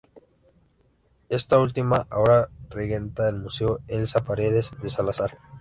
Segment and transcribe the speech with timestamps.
[1.29, 5.37] Esta última ahora regenta el Museo Elsa Paredes de Salazar.